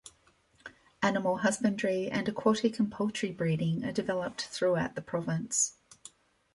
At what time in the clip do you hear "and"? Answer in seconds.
2.09-2.27, 2.79-2.91